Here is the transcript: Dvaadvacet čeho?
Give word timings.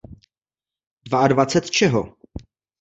Dvaadvacet 1.05 1.65
čeho? 1.77 2.03